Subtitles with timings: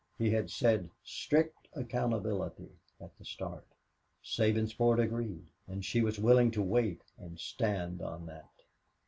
[0.17, 3.67] He had said "strict accountability" at the start,
[4.23, 8.63] Sabinsport agreed, and she was willing to wait and stand on that.